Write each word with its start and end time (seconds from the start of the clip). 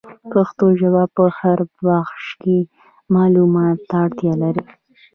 پښتو 0.31 0.65
ژبه 0.79 1.03
په 1.15 1.23
هر 1.39 1.59
بخش 1.85 2.23
کي 2.41 2.57
معلوماتو 3.13 3.83
ته 3.89 3.95
اړتیا 4.05 4.33
لري. 4.43 4.63